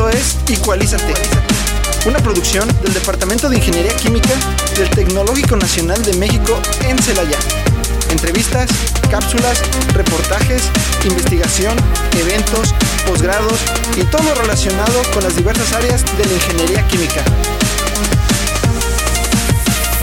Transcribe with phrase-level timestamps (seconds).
[0.00, 1.12] Esto es Igualízate,
[2.06, 4.30] una producción del Departamento de Ingeniería Química
[4.74, 7.38] del Tecnológico Nacional de México en Celaya.
[8.08, 8.70] Entrevistas,
[9.10, 9.60] cápsulas,
[9.92, 10.70] reportajes,
[11.04, 11.76] investigación,
[12.18, 12.74] eventos,
[13.06, 13.60] posgrados
[13.98, 17.22] y todo relacionado con las diversas áreas de la ingeniería química.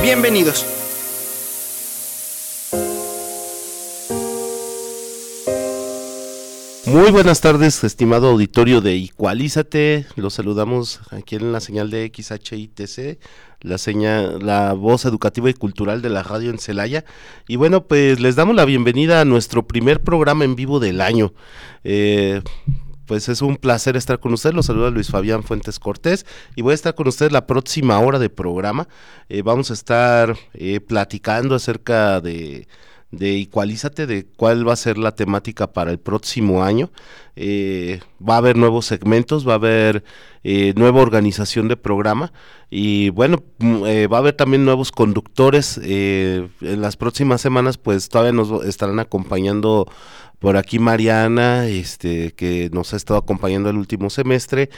[0.04, 0.77] Bienvenidos.
[6.98, 10.08] Muy buenas tardes, estimado auditorio de Igualízate.
[10.16, 13.20] Los saludamos aquí en la señal de XHITC,
[13.62, 17.06] la señal, la voz educativa y cultural de la radio en Celaya.
[17.48, 21.34] Y bueno, pues les damos la bienvenida a nuestro primer programa en vivo del año.
[21.84, 22.42] Eh,
[23.06, 24.54] pues es un placer estar con usted.
[24.54, 28.18] Los saluda Luis Fabián Fuentes Cortés y voy a estar con usted la próxima hora
[28.18, 28.88] de programa.
[29.30, 32.68] Eh, vamos a estar eh, platicando acerca de
[33.12, 36.92] de Igualízate, de cuál va a ser la temática para el próximo año.
[37.40, 40.04] Eh, va a haber nuevos segmentos, va a haber
[40.44, 42.34] eh, nueva organización de programa
[42.72, 45.78] y bueno, mm, eh, va a haber también nuevos conductores.
[45.78, 49.88] en las próximas semanas pues todavía nos estarán acompañando
[50.40, 54.70] por aquí Mariana, este, que nos ha estado acompañando el último semestre.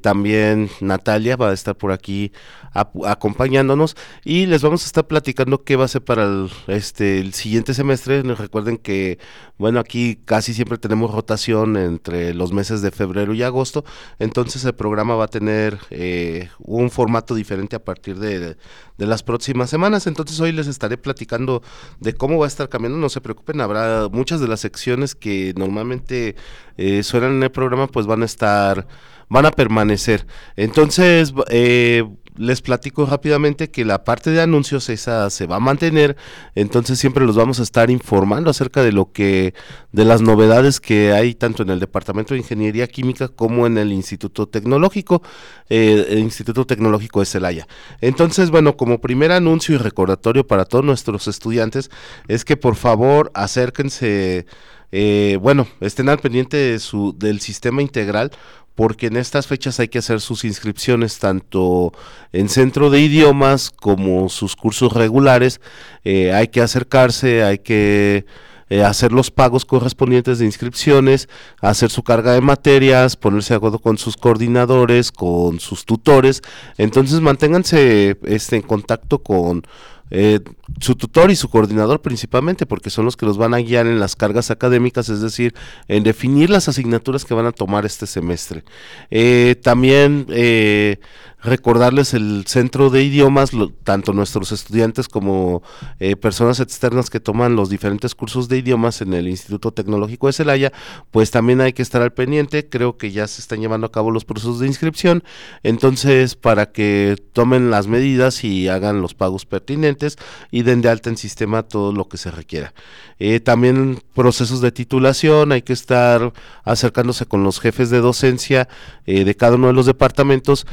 [0.00, 2.32] también Natalia va a estar por aquí
[2.72, 7.34] acompañándonos y les vamos a estar platicando qué va a ser para el, este, el
[7.34, 8.22] siguiente semestre.
[8.22, 9.18] Recuerden que,
[9.60, 13.84] bueno, aquí casi siempre tenemos rotación entre los meses de febrero y agosto,
[14.18, 18.56] entonces el programa va a tener eh, un formato diferente a partir de,
[18.96, 20.06] las próximas semanas.
[20.06, 21.62] Entonces hoy les estaré platicando
[22.00, 22.98] de cómo va a estar cambiando.
[22.98, 26.36] No se preocupen, habrá muchas de las secciones que normalmente
[26.78, 28.86] eh, suenan en el programa, pues van a estar,
[29.28, 30.26] van a permanecer.
[30.56, 32.04] Entonces, eh,
[32.40, 36.16] les platico rápidamente que la parte de anuncios esa se va a mantener,
[36.54, 39.52] entonces siempre los vamos a estar informando acerca de lo que,
[39.92, 43.92] de las novedades que hay tanto en el Departamento de Ingeniería Química como en el
[43.92, 45.22] Instituto Tecnológico,
[45.68, 47.68] eh, el Instituto Tecnológico de Celaya.
[48.00, 51.90] Entonces, bueno, como primer anuncio y recordatorio para todos nuestros estudiantes
[52.26, 54.46] es que por favor acérquense
[54.92, 58.32] eh, bueno, estén al pendiente de su, del sistema integral
[58.80, 61.92] porque en estas fechas hay que hacer sus inscripciones tanto
[62.32, 65.60] en centro de idiomas como sus cursos regulares,
[66.02, 68.24] eh, hay que acercarse, hay que
[68.70, 71.28] eh, hacer los pagos correspondientes de inscripciones,
[71.60, 76.40] hacer su carga de materias, ponerse de acuerdo con sus coordinadores, con sus tutores,
[76.78, 79.62] entonces manténganse este, en contacto con
[80.10, 80.40] eh,
[80.80, 84.00] su tutor y su coordinador principalmente, porque son los que los van a guiar en
[84.00, 85.54] las cargas académicas, es decir,
[85.88, 88.64] en definir las asignaturas que van a tomar este semestre.
[89.10, 90.98] Eh, también eh,
[91.42, 93.50] recordarles el centro de idiomas,
[93.84, 95.62] tanto nuestros estudiantes como
[95.98, 100.32] eh, personas externas que toman los diferentes cursos de idiomas en el Instituto Tecnológico de
[100.32, 100.72] Celaya,
[101.10, 104.10] pues también hay que estar al pendiente, creo que ya se están llevando a cabo
[104.10, 105.24] los procesos de inscripción,
[105.62, 110.16] entonces para que tomen las medidas y hagan los pagos pertinentes
[110.50, 112.74] y den de alta en sistema todo lo que se requiera.
[113.18, 116.32] Eh, también procesos de titulación, hay que estar
[116.64, 118.66] acercándose con los jefes de docencia
[119.06, 120.66] eh, de cada uno de los departamentos,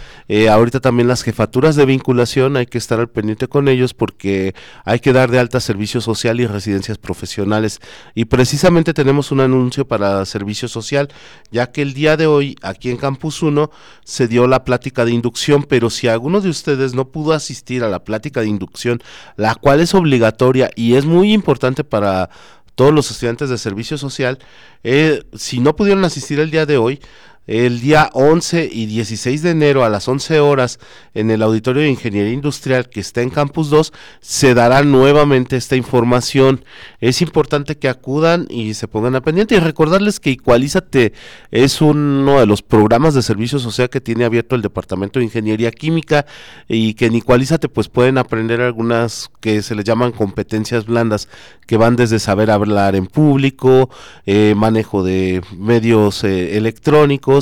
[0.57, 4.53] ahorita también las jefaturas de vinculación hay que estar al pendiente con ellos porque
[4.83, 7.79] hay que dar de alta servicio social y residencias profesionales.
[8.15, 11.09] Y precisamente tenemos un anuncio para servicio social,
[11.51, 13.69] ya que el día de hoy aquí en Campus 1
[14.03, 17.89] se dio la plática de inducción, pero si alguno de ustedes no pudo asistir a
[17.89, 19.01] la plática de inducción,
[19.35, 22.29] la cual es obligatoria y es muy importante para
[22.75, 24.37] todos los estudiantes de servicio social,
[24.83, 26.99] eh, si no pudieron asistir el día de hoy,
[27.47, 30.79] el día 11 y 16 de enero a las 11 horas
[31.13, 35.75] en el Auditorio de Ingeniería Industrial que está en Campus 2 se dará nuevamente esta
[35.75, 36.63] información.
[36.99, 41.13] Es importante que acudan y se pongan a pendiente y recordarles que Igualízate
[41.51, 45.71] es uno de los programas de servicio social que tiene abierto el Departamento de Ingeniería
[45.71, 46.25] Química
[46.67, 51.29] y que en Igualízate pues pueden aprender algunas que se les llaman competencias blandas
[51.65, 53.89] que van desde saber hablar en público,
[54.25, 57.36] eh, manejo de medios eh, electrónicos,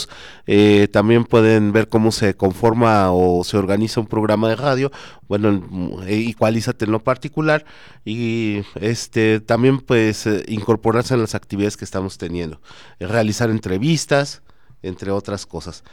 [0.47, 4.91] eh, también pueden ver cómo se conforma o se organiza un programa de radio,
[5.27, 5.63] bueno,
[6.07, 7.65] igualízate en lo particular
[8.03, 12.61] y este también pues eh, incorporarse en las actividades que estamos teniendo,
[12.99, 14.41] realizar entrevistas,
[14.81, 15.83] entre otras cosas.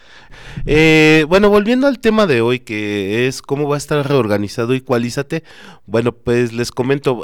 [0.66, 5.44] Eh, bueno, volviendo al tema de hoy, que es cómo va a estar reorganizado Igualízate,
[5.86, 7.22] bueno, pues les comento,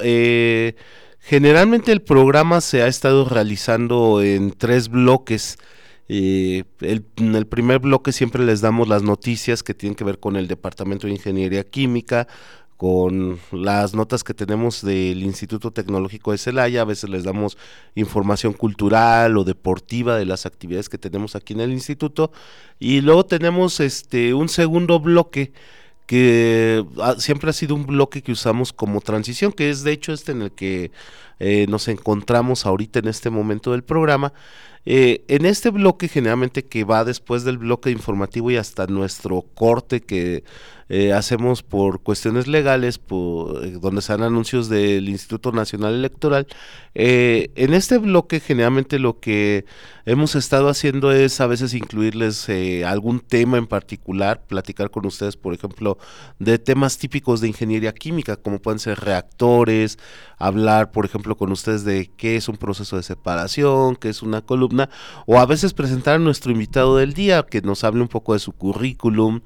[1.20, 5.58] generalmente el programa se ha estado realizando en tres bloques
[6.08, 10.36] eh, en el primer bloque siempre les damos las noticias que tienen que ver con
[10.36, 12.26] el Departamento de Ingeniería Química,
[12.78, 17.58] con las notas que tenemos del Instituto Tecnológico de Celaya, a veces les damos
[17.96, 22.30] información cultural o deportiva de las actividades que tenemos aquí en el instituto
[22.78, 25.52] y luego tenemos este un segundo bloque
[26.06, 26.86] que
[27.18, 30.42] siempre ha sido un bloque que usamos como transición, que es de hecho este en
[30.42, 30.90] el que
[31.38, 34.32] eh, nos encontramos ahorita en este momento del programa.
[34.90, 40.00] Eh, en este bloque generalmente que va después del bloque informativo y hasta nuestro corte
[40.00, 40.44] que
[40.90, 46.46] eh, hacemos por cuestiones legales, eh, donde se dan anuncios del Instituto Nacional Electoral.
[46.94, 49.66] Eh, en este bloque generalmente lo que
[50.06, 52.48] hemos estado haciendo es a veces incluirles
[52.86, 55.98] algún tema en particular, platicar con ustedes, por ejemplo,
[56.38, 59.98] de temas típicos de ingeniería química, como pueden ser reactores,
[60.38, 64.40] hablar, por ejemplo, con ustedes de qué es un proceso de separación, qué es una
[64.40, 64.77] columna,
[65.26, 68.38] o a veces presentar a nuestro invitado del día, que nos hable un poco de
[68.38, 69.40] su currículum,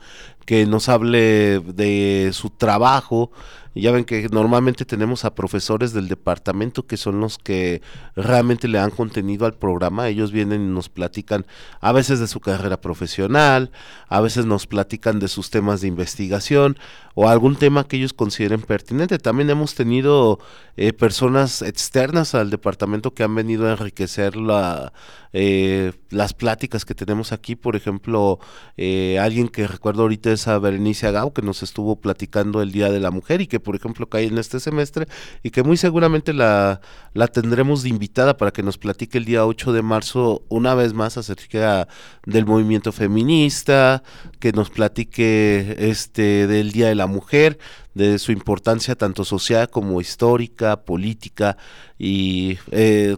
[0.44, 3.30] que nos hable de su trabajo.
[3.74, 7.80] Ya ven que normalmente tenemos a profesores del departamento que son los que
[8.14, 10.08] realmente le dan contenido al programa.
[10.08, 11.46] Ellos vienen y nos platican
[11.80, 13.70] a veces de su carrera profesional,
[14.08, 16.76] a veces nos platican de sus temas de investigación
[17.14, 19.18] o algún tema que ellos consideren pertinente.
[19.18, 20.38] También hemos tenido
[20.76, 24.92] eh, personas externas al departamento que han venido a enriquecer la,
[25.32, 27.56] eh, las pláticas que tenemos aquí.
[27.56, 28.38] Por ejemplo,
[28.76, 32.90] eh, alguien que recuerdo ahorita es a Berenice Agau, que nos estuvo platicando el Día
[32.90, 35.06] de la Mujer y que, por ejemplo, cae en este semestre
[35.42, 36.80] y que muy seguramente la,
[37.14, 40.94] la tendremos de invitada para que nos platique el día 8 de marzo una vez
[40.94, 41.88] más acerca
[42.26, 44.02] del movimiento feminista,
[44.38, 47.58] que nos platique este del Día de la Mujer,
[47.94, 51.56] de su importancia tanto social como histórica, política
[51.98, 53.16] y eh,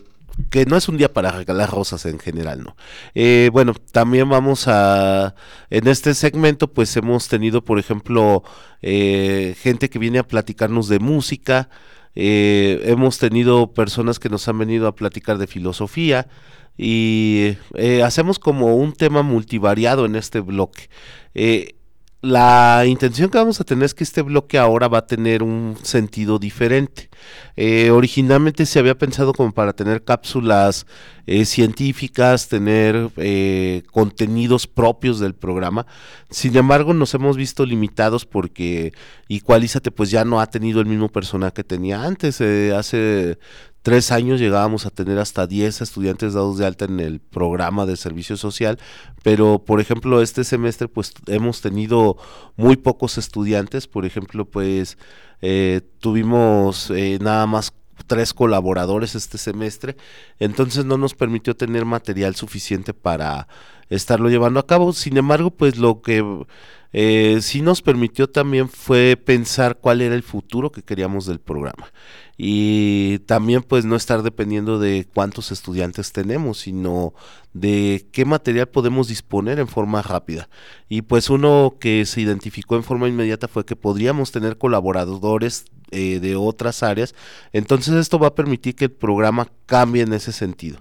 [0.51, 2.77] que no es un día para regalar rosas en general, ¿no?
[3.15, 5.35] Eh, bueno, también vamos a,
[5.71, 8.43] en este segmento, pues hemos tenido, por ejemplo,
[8.83, 11.69] eh, gente que viene a platicarnos de música,
[12.17, 16.29] eh, hemos tenido personas que nos han venido a platicar de filosofía
[16.77, 17.57] y
[18.03, 20.89] hacemos como un tema multivariado en este bloque
[22.25, 25.77] la intención que vamos a tener es que este bloque ahora va a tener un
[25.83, 27.11] sentido diferente.
[27.55, 30.87] Eh, originalmente se había pensado como para tener cápsulas
[31.27, 35.87] eh, científicas, tener eh, contenidos propios del programa.
[36.31, 38.93] Sin embargo, nos hemos visto limitados porque
[39.29, 42.41] Igualízate pues ya no ha tenido el mismo personal que tenía antes.
[42.41, 43.39] hace
[43.85, 47.99] tres años llegábamos a tener hasta 10 estudiantes dados de alta en el programa de
[47.99, 48.79] servicio social,
[49.23, 52.17] pero por ejemplo este semestre pues hemos tenido
[52.57, 54.97] muy pocos estudiantes, por ejemplo pues
[55.43, 57.75] eh, tuvimos eh, nada más
[58.07, 59.97] tres colaboradores este semestre,
[60.39, 63.49] entonces no nos permitió tener material suficiente para
[63.91, 66.25] estarlo llevando a cabo, sin embargo pues lo que
[66.97, 71.93] eh, sí nos permitió también fue pensar cuál era el futuro que queríamos del programa
[72.37, 77.13] y también pues no estar dependiendo de cuántos estudiantes tenemos, sino
[77.53, 80.49] de qué material podemos disponer en forma rápida.
[80.89, 86.21] Y pues uno que se identificó en forma inmediata fue que podríamos tener colaboradores eh,
[86.21, 87.15] de otras áreas,
[87.53, 90.79] entonces esto va a permitir que el programa cambie en ese sentido.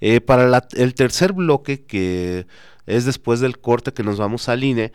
[0.00, 2.46] Eh, para el tercer bloque, que
[2.86, 4.92] es después del corte que nos vamos al INE,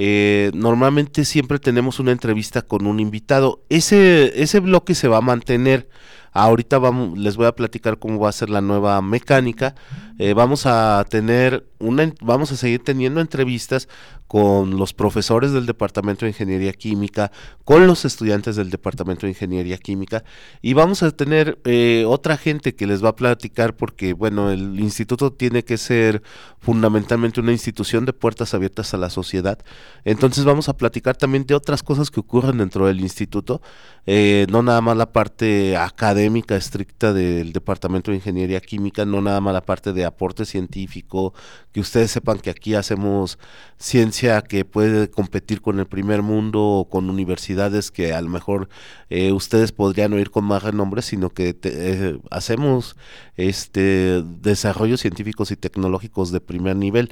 [0.00, 3.64] eh, normalmente siempre tenemos una entrevista con un invitado.
[3.68, 5.88] Ese, ese bloque se va a mantener.
[6.32, 6.80] Ahorita
[7.16, 9.74] les voy a platicar cómo va a ser la nueva mecánica.
[10.18, 13.88] Eh, vamos a tener una, vamos a seguir teniendo entrevistas
[14.26, 17.30] con los profesores del Departamento de Ingeniería Química,
[17.64, 20.24] con los estudiantes del Departamento de Ingeniería Química
[20.60, 24.78] y vamos a tener eh, otra gente que les va a platicar porque, bueno, el
[24.80, 26.22] instituto tiene que ser
[26.58, 29.58] fundamentalmente una institución de puertas abiertas a la sociedad.
[30.04, 33.62] Entonces vamos a platicar también de otras cosas que ocurren dentro del instituto,
[34.04, 36.17] eh, no nada más la parte académica
[36.56, 41.34] estricta del Departamento de Ingeniería Química, no nada más la parte de aporte científico,
[41.72, 43.38] que ustedes sepan que aquí hacemos
[43.78, 48.68] ciencia que puede competir con el primer mundo o con universidades que a lo mejor
[49.10, 52.96] eh, ustedes podrían oír con más renombre, sino que eh, hacemos
[53.36, 57.10] este desarrollos científicos y tecnológicos de primer nivel.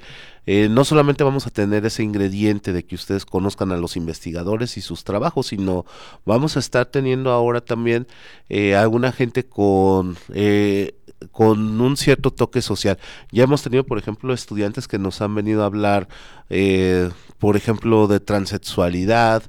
[0.49, 4.77] Eh, no solamente vamos a tener ese ingrediente de que ustedes conozcan a los investigadores
[4.77, 5.85] y sus trabajos, sino
[6.25, 8.07] vamos a estar teniendo ahora también
[8.97, 10.17] alguna gente con
[11.33, 12.99] con un cierto toque social.
[13.33, 16.09] Ya hemos tenido, por ejemplo, estudiantes que nos han venido a hablar,
[16.51, 19.43] eh, por ejemplo, de transexualidad.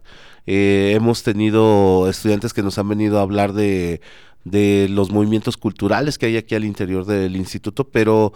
[0.46, 4.02] Eh, hemos tenido estudiantes que nos han venido a hablar de
[4.50, 8.34] de los movimientos culturales que hay aquí al interior del instituto, pero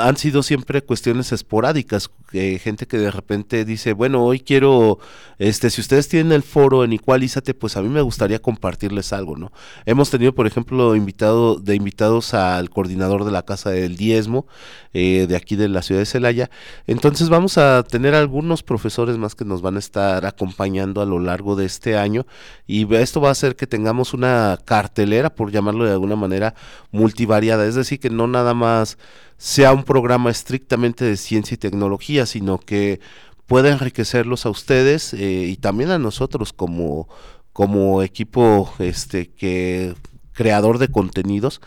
[0.00, 4.98] han sido siempre cuestiones esporádicas, gente que de repente dice, bueno, hoy quiero,
[5.38, 9.36] este, si ustedes tienen el foro en Igualízate, pues a mí me gustaría compartirles algo,
[9.36, 9.52] ¿no?
[9.86, 14.46] Hemos tenido, por ejemplo, invitado, de invitados al coordinador de la Casa del Diezmo,
[14.92, 16.50] eh, de aquí de la ciudad de Celaya,
[16.86, 21.20] entonces vamos a tener algunos profesores más que nos van a estar acompañando a lo
[21.20, 22.26] largo de este año,
[22.66, 26.54] y esto va a hacer que tengamos una cartelera, por llamarlo de alguna manera,
[26.90, 28.98] multivariada, es decir, que no nada más
[29.36, 33.00] sea un programa estrictamente de ciencia y tecnología, sino que
[33.46, 37.08] pueda enriquecerlos a ustedes eh, y también a nosotros como,
[37.52, 39.94] como equipo este que
[40.32, 41.60] creador de contenidos.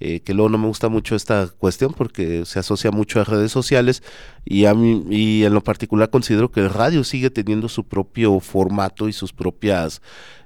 [0.00, 3.50] Eh, que luego no me gusta mucho esta cuestión porque se asocia mucho a redes
[3.50, 4.04] sociales
[4.44, 8.38] y a mí y en lo particular considero que el radio sigue teniendo su propio
[8.38, 10.00] formato y sus propias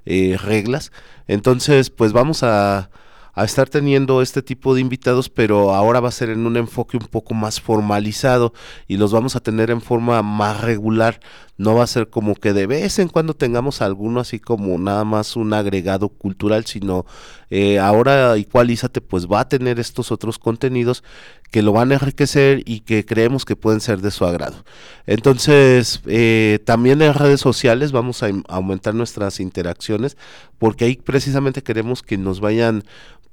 [0.05, 0.91] eh, reglas
[1.27, 2.89] entonces pues vamos a
[3.33, 6.97] a estar teniendo este tipo de invitados, pero ahora va a ser en un enfoque
[6.97, 8.53] un poco más formalizado
[8.87, 11.19] y los vamos a tener en forma más regular.
[11.57, 15.03] No va a ser como que de vez en cuando tengamos alguno así como nada
[15.03, 17.05] más un agregado cultural, sino
[17.51, 21.03] eh, ahora Igualízate pues va a tener estos otros contenidos
[21.51, 24.63] que lo van a enriquecer y que creemos que pueden ser de su agrado.
[25.05, 30.17] Entonces, eh, también en redes sociales vamos a aumentar nuestras interacciones
[30.57, 32.83] porque ahí precisamente queremos que nos vayan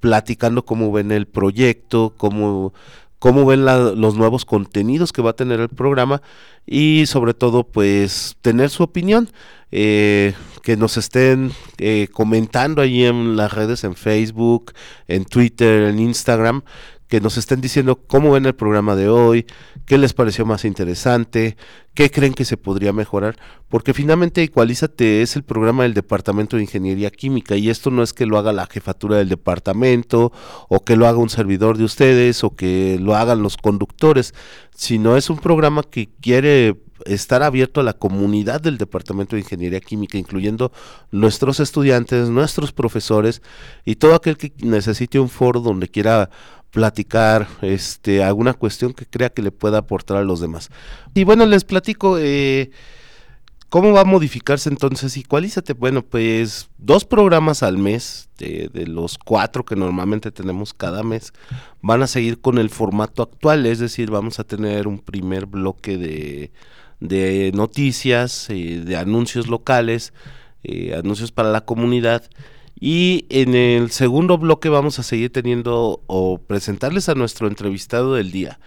[0.00, 2.74] platicando cómo ven el proyecto, cómo,
[3.20, 6.22] cómo ven los nuevos contenidos que va a tener el programa
[6.66, 9.28] y sobre todo pues tener su opinión,
[9.70, 14.72] eh, que nos estén eh, comentando ahí en las redes, en Facebook,
[15.06, 16.62] en Twitter, en Instagram,
[17.10, 19.44] que nos estén diciendo cómo ven el programa de hoy,
[19.84, 21.56] qué les pareció más interesante,
[21.92, 23.36] qué creen que se podría mejorar,
[23.68, 28.12] porque finalmente Ecualízate es el programa del Departamento de Ingeniería Química y esto no es
[28.12, 30.32] que lo haga la jefatura del departamento
[30.68, 34.32] o que lo haga un servidor de ustedes o que lo hagan los conductores,
[34.72, 36.76] sino es un programa que quiere
[37.06, 40.70] estar abierto a la comunidad del Departamento de Ingeniería Química, incluyendo
[41.10, 43.42] nuestros estudiantes, nuestros profesores
[43.84, 46.30] y todo aquel que necesite un foro donde quiera
[46.70, 50.70] platicar este alguna cuestión que crea que le pueda aportar a los demás.
[51.14, 52.70] Y bueno, les platico eh,
[53.68, 55.72] cómo va a modificarse entonces Igualízate.
[55.72, 61.32] Bueno, pues dos programas al mes de, los cuatro que normalmente tenemos cada mes
[61.82, 65.98] van a seguir con el formato actual, es decir, vamos a tener un primer bloque
[65.98, 66.52] de,
[67.00, 70.12] de noticias, eh, de anuncios locales,
[70.62, 72.24] eh, anuncios para la comunidad
[72.80, 78.32] y en el segundo bloque vamos a seguir teniendo o presentarles a nuestro entrevistado del
[78.32, 78.58] día.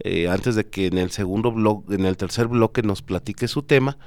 [0.00, 3.62] Eh, antes de que en el segundo bloque, en el tercer bloque nos platique su
[3.62, 3.98] tema,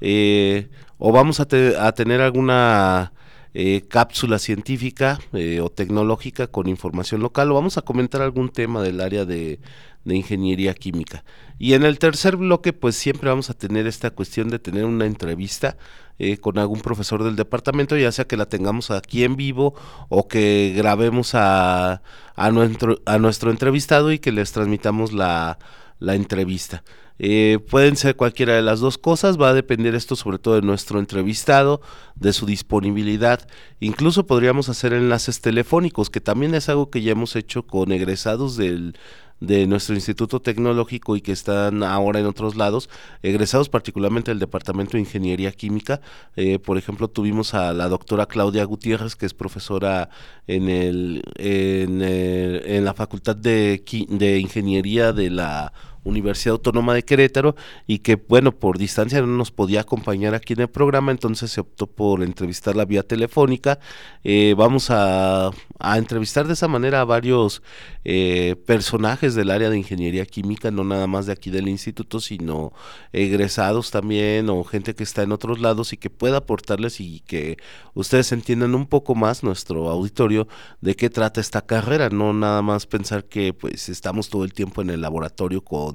[0.00, 1.46] eh, o vamos a,
[1.78, 3.12] a, tener alguna
[3.54, 5.18] eh, cápsula científica
[5.62, 9.60] o tecnológica con información local, o vamos a comentar algún tema del área de,
[10.04, 11.24] de ingeniería química.
[11.58, 15.06] Y en el tercer bloque, pues siempre vamos a tener esta cuestión de tener una
[15.06, 15.76] entrevista
[16.18, 19.74] eh, con algún profesor del departamento, ya sea que la tengamos aquí en vivo
[20.08, 22.02] o que grabemos a,
[22.34, 25.58] a, nuestro, a nuestro entrevistado y que les transmitamos la,
[25.98, 26.82] la entrevista.
[27.18, 30.62] Eh, pueden ser cualquiera de las dos cosas, va a depender esto sobre todo de
[30.62, 31.80] nuestro entrevistado,
[32.14, 33.46] de su disponibilidad.
[33.80, 38.56] Incluso podríamos hacer enlaces telefónicos, que también es algo que ya hemos hecho con egresados
[38.56, 38.94] del,
[39.42, 42.88] de nuestro Instituto Tecnológico y que están ahora en otros lados,
[43.22, 46.00] egresados particularmente del Departamento de Ingeniería Química.
[46.36, 50.10] Eh, por ejemplo, tuvimos a la doctora Claudia Gutiérrez, que es profesora
[50.46, 55.72] en, el, en, la Facultad de, de Ingeniería de la
[56.04, 57.54] Universidad Autónoma de Querétaro
[57.86, 61.60] y que bueno por distancia no nos podía acompañar aquí en el programa entonces se
[61.60, 63.78] optó por entrevistar la vía telefónica.
[64.24, 67.62] Eh, vamos a, a, entrevistar de esa manera a varios
[68.04, 72.72] eh, personajes del área de ingeniería química no nada más de aquí del instituto sino
[73.12, 77.56] egresados también o gente que está en otros lados y que pueda aportarles y que
[77.94, 80.48] ustedes entiendan un poco más nuestro auditorio
[80.80, 82.10] de qué trata esta carrera.
[82.10, 85.91] No nada más pensar que pues estamos todo el tiempo en el laboratorio con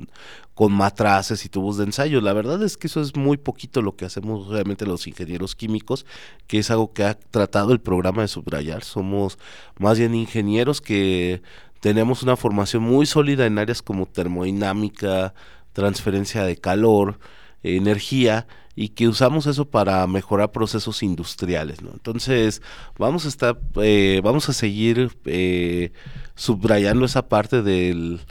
[0.54, 2.22] con, matraces y tubos de ensayo.
[2.22, 6.06] La verdad es que eso es muy poquito lo que hacemos realmente los ingenieros químicos,
[6.48, 8.84] que es algo que ha tratado el programa de subrayar.
[8.84, 9.38] Somos
[9.80, 11.42] más bien ingenieros que
[11.80, 15.34] tenemos una formación muy sólida en áreas como termodinámica,
[15.74, 17.20] transferencia de calor,
[17.64, 21.80] energía y que usamos eso para mejorar procesos industriales.
[21.80, 22.62] Entonces
[22.98, 25.92] vamos a estar, eh, vamos a seguir eh,
[26.36, 28.22] subrayando esa parte del,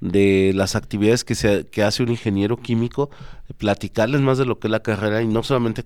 [0.00, 3.10] de las actividades que, se, que hace un ingeniero químico,
[3.56, 5.84] platicarles más de lo que es la carrera y no solamente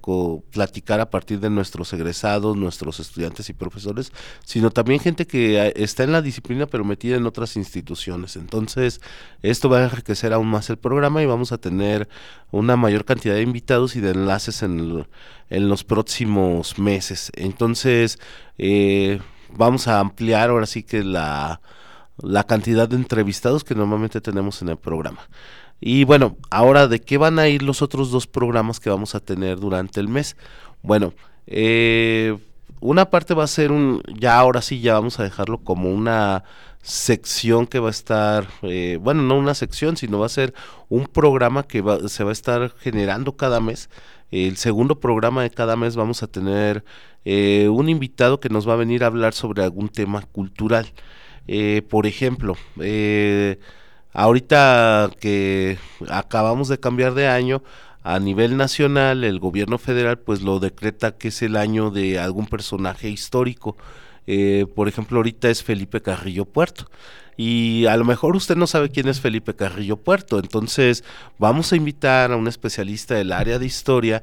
[0.50, 4.12] platicar a partir de nuestros egresados, nuestros estudiantes y profesores,
[4.44, 8.36] sino también gente que eh, está en la disciplina pero metida en otras instituciones.
[8.36, 9.00] Entonces,
[9.42, 12.08] esto va a enriquecer aún más el programa y vamos a tener
[12.50, 15.06] una mayor cantidad de invitados y de enlaces en,
[15.48, 17.30] en los próximos meses.
[17.34, 18.18] Entonces,
[18.58, 19.20] eh,
[19.56, 21.60] vamos a ampliar ahora sí que la
[22.22, 25.28] la cantidad de entrevistados que normalmente tenemos en el programa.
[25.80, 29.20] Y bueno, ahora de qué van a ir los otros dos programas que vamos a
[29.20, 30.36] tener durante el mes.
[30.82, 31.12] Bueno,
[31.46, 32.38] eh,
[32.80, 36.44] una parte va a ser un, ya ahora sí, ya vamos a dejarlo como una
[36.82, 40.52] sección que va a estar, eh, bueno, no una sección, sino va a ser
[40.88, 43.88] un programa que se va a estar generando cada mes.
[44.30, 46.84] El segundo programa de cada mes vamos a tener
[47.24, 50.86] eh, un invitado que nos va a venir a hablar sobre algún tema cultural.
[51.48, 53.58] Eh, por ejemplo, eh,
[54.12, 57.62] ahorita que acabamos de cambiar de año,
[58.04, 62.46] a nivel nacional el gobierno federal pues lo decreta que es el año de algún
[62.46, 63.76] personaje histórico.
[64.26, 66.90] Eh, por ejemplo, ahorita es Felipe Carrillo Puerto.
[67.36, 71.02] Y a lo mejor usted no sabe quién es Felipe Carrillo Puerto, entonces
[71.38, 74.22] vamos a invitar a un especialista del área de historia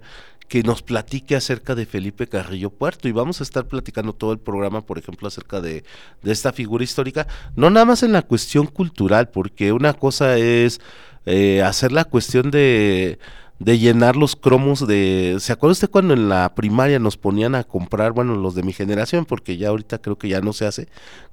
[0.50, 3.08] que nos platique acerca de Felipe Carrillo Puerto.
[3.08, 5.86] Y vamos a estar platicando todo el programa, por ejemplo, acerca de,
[6.24, 10.82] esta figura histórica, no nada más en la cuestión cultural, porque una cosa es
[11.25, 13.20] eh, hacer la cuestión de
[13.60, 15.38] de llenar los cromos de...
[15.39, 18.74] ¿Se acuerda usted cuando en la primaria nos ponían a comprar, bueno, los de mi
[18.74, 20.88] generación, porque ya ahorita creo que ya no se hace,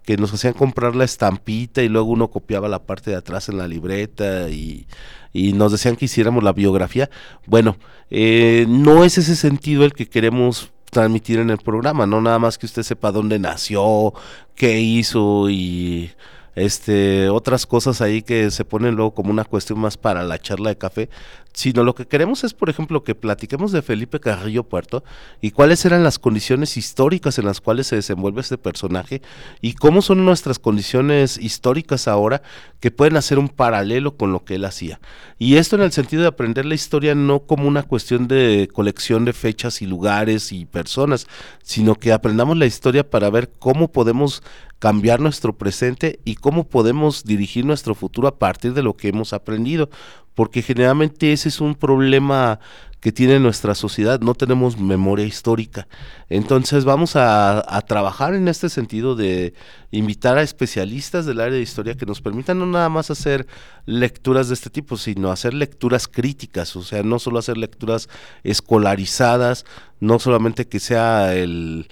[0.05, 3.59] que nos hacían comprar la estampita y luego uno copiaba la parte de atrás en
[3.59, 4.87] la libreta y,
[5.33, 7.11] y nos decían que hiciéramos la biografía?
[7.47, 7.77] Bueno,
[8.11, 12.59] eh, no es ese sentido el que queremos transmitir en el programa, no nada más
[12.59, 14.15] que usted sepa dónde nació,
[14.55, 16.11] qué hizo y
[16.55, 20.71] este otras cosas ahí que se ponen luego como una cuestión más para la charla
[20.71, 21.11] de café,
[21.57, 25.03] sino lo que queremos es, por ejemplo, que platiquemos de Felipe Carrillo Puerto
[25.41, 29.23] y cuáles eran las condiciones históricas en las cuales se desenvuelve este personaje
[29.63, 32.43] y cómo son nuestras condiciones históricas ahora
[32.79, 35.01] que pueden hacer un paralelo con lo que él hacía.
[35.39, 39.25] Y esto en el sentido de aprender la historia no como una cuestión de colección
[39.25, 41.27] de fechas y lugares y personas,
[41.63, 44.43] sino que aprendamos la historia para ver cómo podemos
[44.79, 49.33] cambiar nuestro presente y cómo podemos dirigir nuestro futuro a partir de lo que hemos
[49.33, 49.89] aprendido
[50.37, 52.61] porque generalmente ese es un problema
[53.01, 55.89] que tiene nuestra sociedad, no tenemos memoria histórica.
[56.29, 59.55] Entonces vamos a, trabajar en este sentido de
[59.93, 63.47] invitar a especialistas del área de historia que nos permitan no nada más hacer
[63.87, 68.09] lecturas de este tipo, sino hacer lecturas críticas, o sea, no solo hacer lecturas
[68.43, 69.65] escolarizadas,
[70.01, 71.89] no solamente que sea el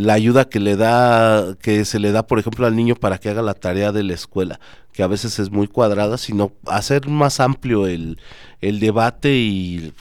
[0.00, 3.28] la ayuda que le da, que se le da, por ejemplo, al niño para que
[3.28, 4.58] haga la tarea de la escuela,
[4.92, 8.18] que a veces es muy cuadrada, sino hacer más amplio el,
[8.60, 9.92] el debate y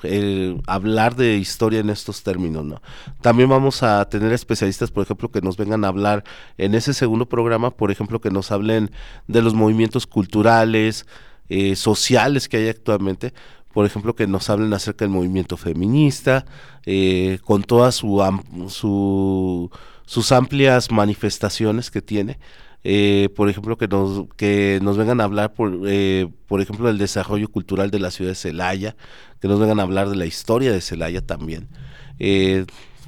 [0.65, 2.81] hablar de historia en estos términos, ¿no?
[3.21, 6.23] También vamos a tener especialistas, por ejemplo, que nos vengan a hablar
[6.57, 8.89] en ese segundo programa, por ejemplo, que nos hablen
[9.27, 11.05] de los movimientos culturales,
[11.49, 13.33] eh, sociales que hay actualmente,
[13.73, 16.45] por ejemplo, que nos hablen acerca del movimiento feminista,
[16.85, 19.71] eh, con todas su,
[20.05, 22.39] sus amplias manifestaciones que tiene.
[22.85, 26.97] Eh, por ejemplo, que nos, que nos vengan a hablar, por, eh, por ejemplo, del
[26.97, 28.95] desarrollo cultural de la ciudad de Celaya,
[29.39, 31.67] que nos vengan a hablar de la historia de Celaya también.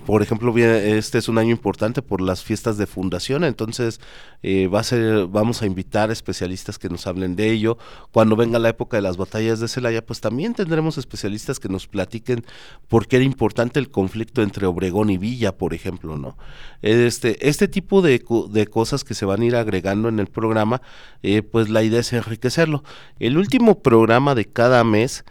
[0.05, 3.99] Por ejemplo, este es un año importante por las fiestas de fundación, entonces
[4.43, 7.79] eh, va a ser, vamos a invitar especialistas que nos hablen de ello.
[8.11, 11.87] Cuando venga la época de las batallas de Celaya, pues también tendremos especialistas que nos
[11.87, 12.45] platiquen
[12.87, 16.37] por qué era importante el conflicto entre Obregón y Villa, por ejemplo, ¿no?
[16.83, 20.83] Este, este tipo de, de cosas que se van a ir agregando en el programa,
[21.23, 22.83] eh, pues la idea es enriquecerlo.
[23.17, 25.25] El último programa de cada mes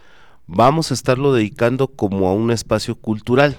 [0.47, 3.55] vamos a estarlo dedicando como a un espacio cultural.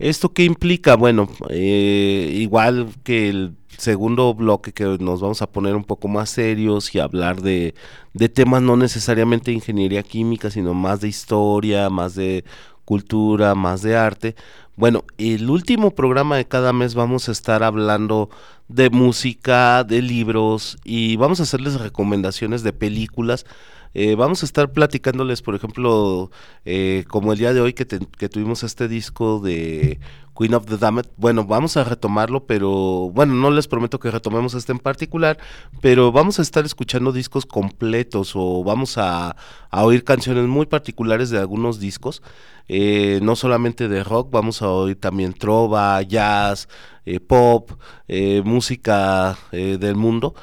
[0.00, 0.96] ¿Esto qué implica?
[0.96, 6.30] Bueno, eh, igual que el segundo bloque que nos vamos a poner un poco más
[6.30, 7.74] serios y hablar de,
[8.14, 12.44] de temas no necesariamente de ingeniería química, sino más de historia, más de
[12.86, 14.36] cultura, más de arte.
[14.74, 18.30] Bueno, el último programa de cada mes vamos a estar hablando
[18.68, 23.44] de música, de libros y vamos a hacerles recomendaciones de películas
[23.94, 26.30] eh, vamos a estar platicándoles, por ejemplo,
[26.64, 29.98] eh, como el día de hoy que, que, tuvimos este disco de
[30.38, 31.06] Queen of the Damned.
[31.16, 35.38] Bueno, vamos a retomarlo, pero bueno, no les prometo que retomemos este en particular,
[35.80, 39.36] pero vamos a estar escuchando discos completos o vamos a,
[39.72, 42.22] oír canciones muy particulares de algunos discos.
[42.68, 46.68] Eh, no solamente de rock, vamos a oír también trova, jazz,
[47.06, 47.70] eh, pop,
[48.08, 50.34] eh, música del mundo.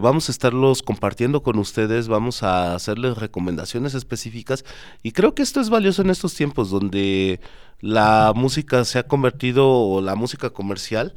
[0.00, 4.64] vamos a estarlos compartiendo con ustedes, vamos a hacerles recomendaciones específicas
[5.02, 7.40] y creo que esto es valioso en estos tiempos donde
[7.80, 11.14] la música se ha convertido, o la música comercial,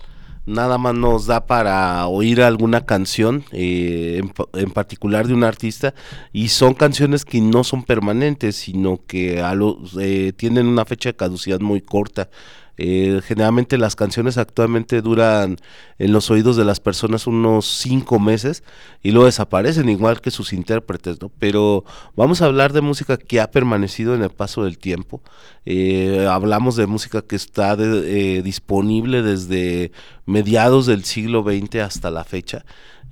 [0.48, 4.22] nada más nos da para oír alguna canción eh,
[4.54, 5.94] en, particular de un artista
[6.32, 9.54] y son canciones que no son permanentes sino que a
[10.00, 12.30] eh, tienen una fecha de caducidad muy corta
[12.78, 15.58] eh, generalmente las canciones actualmente duran
[15.98, 18.64] en los oídos de las personas unos cinco meses
[19.02, 21.32] y luego desaparecen, igual que sus intérpretes, ¿no?
[21.40, 21.84] Pero
[22.16, 25.22] vamos a hablar de música que ha permanecido en el paso del tiempo.
[25.66, 29.92] Eh, hablamos de música que está eh, disponible desde
[30.26, 32.64] mediados del siglo XX hasta la fecha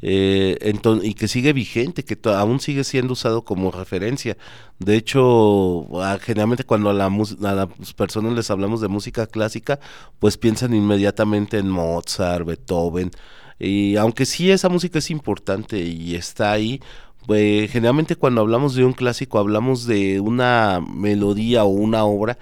[0.08, 4.38] eh, y que sigue vigente, que aún sigue siendo usado como referencia.
[4.78, 5.88] De hecho,
[6.22, 9.80] generalmente cuando a, la a las personas les hablamos de música clásica,
[10.20, 13.10] pues piensan inmediatamente en Mozart, Beethoven.
[13.58, 16.82] Y aunque sí esa música es importante y está ahí,
[17.26, 22.38] pues, generalmente cuando hablamos de un clásico hablamos de una melodía o una obra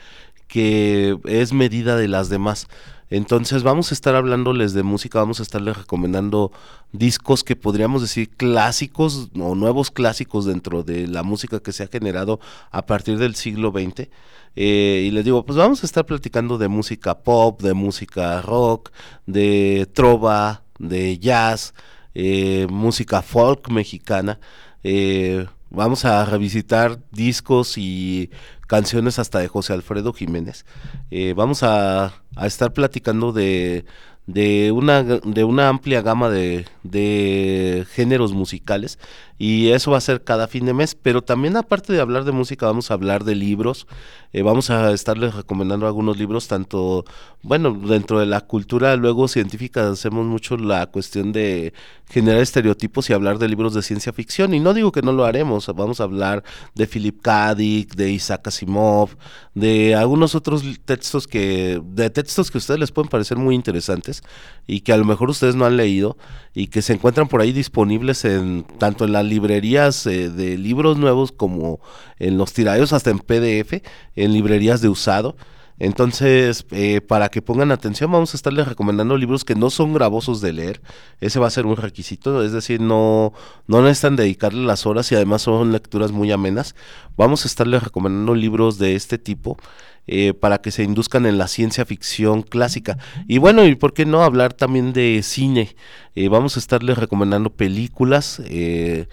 [0.49, 2.67] que es medida de las demás.
[3.13, 6.51] Entonces vamos a estar hablándoles de música, vamos a estarles recomendando
[6.93, 11.87] discos que podríamos decir clásicos o nuevos clásicos dentro de la música que se ha
[11.87, 12.39] generado
[12.71, 14.09] a partir del siglo XX.
[14.55, 18.89] Eh, y les digo, pues vamos a estar platicando de música pop, de música rock,
[19.27, 21.75] de trova, de jazz,
[22.15, 24.39] eh, música folk mexicana.
[24.83, 28.31] Eh, vamos a revisitar discos y
[28.73, 30.65] canciones hasta de José Alfredo Jiménez.
[31.11, 33.85] Eh, vamos a, a, estar platicando de,
[34.25, 38.97] de, una, de una amplia gama de, de, géneros musicales
[39.45, 42.31] y eso va a ser cada fin de mes, pero también aparte de hablar de
[42.31, 43.87] música vamos a hablar de libros,
[44.31, 47.03] eh, vamos a estarles recomendando algunos libros, tanto,
[47.41, 51.73] bueno, dentro de la cultura luego científica hacemos mucho la cuestión de
[52.09, 55.25] generar estereotipos y hablar de libros de ciencia ficción, y no digo que no lo
[55.25, 57.55] haremos, vamos a hablar de Philip K.
[57.55, 59.09] Dick, de Isaac Asimov,
[59.55, 64.23] de algunos otros textos que, de textos que a ustedes les pueden parecer muy interesantes
[64.67, 66.15] y que a lo mejor ustedes no han leído
[66.53, 70.97] y que se encuentran por ahí disponibles en tanto en las librerías eh, de libros
[70.97, 71.79] nuevos como
[72.19, 73.81] en los tiraderos hasta en PDF,
[74.15, 75.35] en librerías de usado.
[75.79, 80.41] Entonces, eh, para que pongan atención, vamos a estarles recomendando libros que no son gravosos
[80.41, 80.81] de leer.
[81.19, 83.33] Ese va a ser un requisito, es decir, no,
[83.67, 86.75] no necesitan dedicarle las horas y además son lecturas muy amenas.
[87.17, 89.57] Vamos a estarles recomendando libros de este tipo.
[90.05, 92.97] Eh, para que se induzcan en la ciencia ficción clásica.
[93.25, 95.77] Y bueno, ¿y por qué no hablar también de cine?
[96.13, 98.41] Eh, vamos a estarles recomendando películas.
[98.43, 99.07] Eh,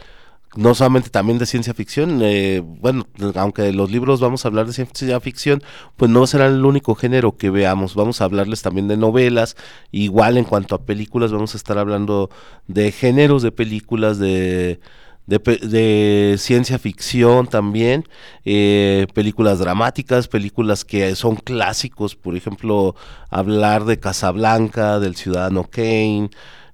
[0.56, 4.72] no solamente también de ciencia ficción, eh, bueno, aunque los libros vamos a hablar de
[4.72, 5.62] ciencia ficción,
[5.96, 9.56] pues no será el único género que veamos, vamos a hablarles también de novelas,
[9.92, 12.30] igual en cuanto a películas vamos a estar hablando
[12.66, 14.80] de géneros de películas, de,
[15.26, 18.04] de, ciencia ficción también,
[18.44, 22.96] eh, películas dramáticas, películas que son clásicos, por ejemplo,
[23.28, 26.30] hablar de Casablanca, del Ciudadano Kane,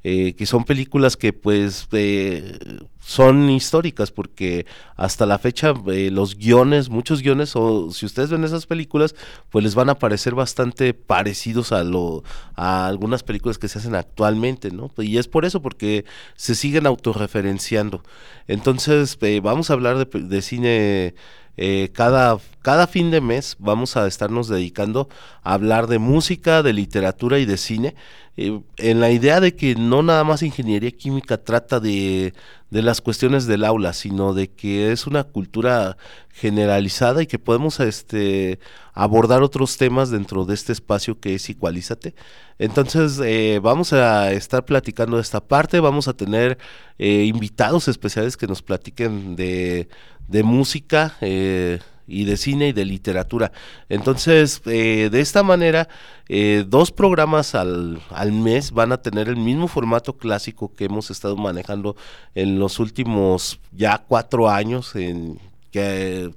[0.09, 2.57] eh, que son películas que pues eh,
[3.01, 4.65] son históricas porque
[4.95, 9.17] hasta la fecha eh, los guiones, muchos guiones, o si ustedes ven esas películas,
[9.51, 12.23] pues les van a parecer bastante parecidos a lo
[12.55, 14.93] a algunas películas que se hacen actualmente, ¿no?
[14.99, 16.05] Y es por eso, porque
[16.37, 18.05] se siguen autorreferenciando.
[18.47, 21.17] Entonces, vamos a hablar de cine
[21.57, 25.09] eh, cada, cada fin de mes vamos a estarnos dedicando
[25.43, 27.95] a hablar de música, de literatura y de cine,
[28.37, 32.35] eh, en la idea de que no nada más ingeniería química trata de,
[32.71, 35.97] de las cuestiones del aula, sino de que es una cultura
[36.35, 38.59] generalizada y que podemos este,
[38.93, 42.15] abordar otros temas dentro de este espacio que es Igualízate.
[42.59, 46.59] Entonces, eh, vamos a estar platicando de esta parte, vamos a tener
[46.99, 49.87] invitados especiales que nos platiquen de
[50.29, 53.53] de música eh, y de cine y de literatura.
[53.89, 55.89] Entonces, eh, de esta manera,
[56.29, 61.11] eh, dos programas al, al, mes van a tener el mismo formato clásico que hemos
[61.11, 61.97] estado manejando
[62.35, 65.39] en los últimos ya cuatro años en
[65.71, 66.31] que,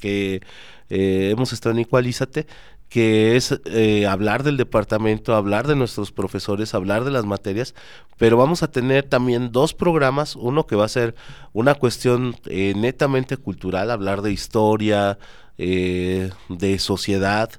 [0.00, 0.42] que
[0.88, 2.46] hemos estado en Igualízate
[2.92, 7.74] que es eh, hablar del departamento, hablar de nuestros profesores, hablar de las materias,
[8.18, 11.14] pero vamos a tener también dos programas, uno que va a ser
[11.54, 15.18] una cuestión eh, netamente cultural, hablar de historia,
[15.56, 17.50] eh, de sociedad,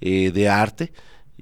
[0.00, 0.92] de arte,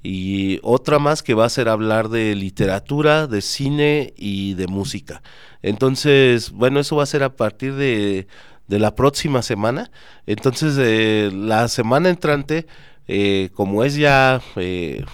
[0.03, 5.23] y otra más que va a ser hablar de literatura, de cine y de música.
[5.63, 8.27] Entonces, bueno, eso va a ser a partir de,
[8.71, 9.91] de la próxima semana.
[10.27, 12.67] Entonces, eh, la semana entrante,
[13.13, 15.05] eh, como es ya eh,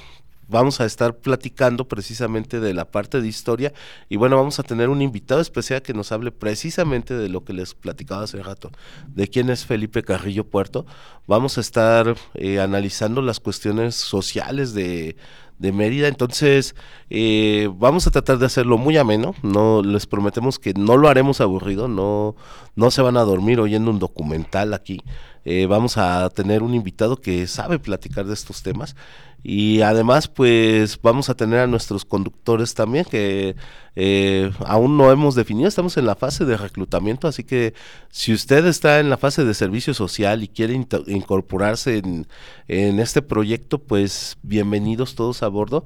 [0.49, 3.73] vamos a estar platicando precisamente de la parte de historia
[4.11, 7.55] y bueno, vamos a tener un invitado especial que nos hable precisamente de lo que
[7.55, 8.71] les platicaba hace rato,
[9.09, 10.85] de quién es Felipe Carrillo Puerto.
[11.27, 15.17] Vamos a estar eh, analizando las cuestiones sociales de,
[15.59, 16.09] de Mérida.
[16.09, 16.75] Entonces,
[17.09, 19.35] eh, vamos a tratar de hacerlo muy ameno.
[19.43, 22.37] No les prometemos que no lo haremos aburrido, no,
[22.75, 25.01] no se van a dormir oyendo un documental aquí.
[25.49, 28.97] Eh, vamos a tener un invitado que sabe platicar de estos temas
[29.45, 33.55] y además pues vamos a tener a nuestros conductores también que
[33.95, 37.75] eh, aún no hemos definido, estamos en la fase de reclutamiento, así que
[38.11, 42.27] si usted está en la fase de servicio social y quiere incorporarse en,
[42.67, 45.85] en este proyecto, pues bienvenidos todos a bordo.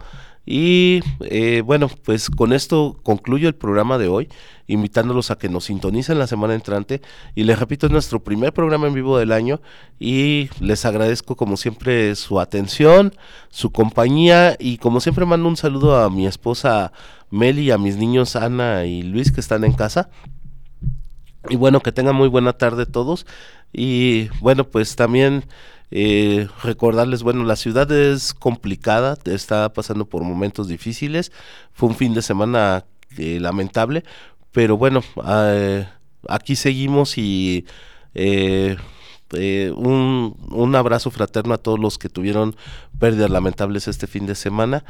[0.53, 4.29] Y eh, bueno, pues con esto concluyo el programa de hoy,
[4.67, 7.03] invitándolos a que nos sintonicen la semana entrante.
[7.37, 9.61] Y les repito, es nuestro primer programa en vivo del año
[10.01, 13.15] y les agradezco como siempre su atención,
[13.51, 16.91] su compañía y como siempre mando un saludo a mi esposa
[17.31, 20.11] Meli a mis niños Ana y Luis que están en casa.
[21.49, 23.25] Y bueno, que tengan muy buena tarde todos.
[23.73, 25.45] Y bueno, pues también
[25.91, 31.33] eh, recordarles, bueno, la ciudad es complicada, está pasando por momentos difíciles.
[31.73, 32.85] Fue un fin de semana
[33.19, 34.05] eh, lamentable,
[34.53, 35.87] pero bueno, eh,
[36.29, 37.67] aquí seguimos y
[38.15, 38.77] eh,
[39.77, 42.57] un, un, abrazo fraterno a todos los que tuvieron
[42.99, 44.85] pérdidas lamentables este fin de semana.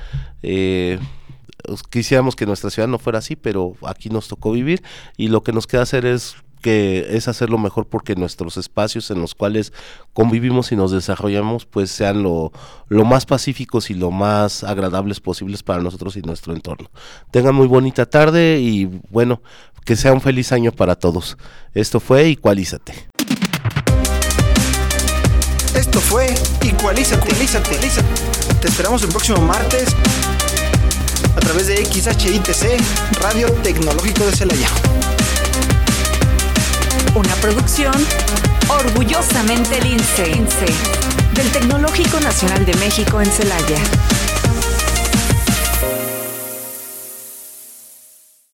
[1.90, 4.82] quisiéramos que nuestra ciudad no fuera así, pero aquí nos tocó vivir
[5.16, 9.20] y lo que nos queda hacer es que es hacerlo mejor porque nuestros espacios en
[9.20, 9.72] los cuales
[10.12, 12.52] convivimos y nos desarrollamos pues sean lo,
[12.88, 16.90] lo más pacíficos y lo más agradables posibles para nosotros y nuestro entorno.
[17.30, 19.42] Tengan muy bonita tarde y bueno,
[19.84, 21.36] que sea un feliz año para todos.
[21.74, 23.08] Esto fue Igualízate.
[25.74, 27.78] Esto fue Igualízate, Igualízate,
[28.60, 29.94] Te esperamos el próximo martes
[31.36, 34.68] a través de XHITC, Radio Tecnológico de Celaya.
[37.14, 37.94] Una producción
[38.68, 40.34] orgullosamente lince
[41.34, 44.29] del Tecnológico Nacional de México en Celaya.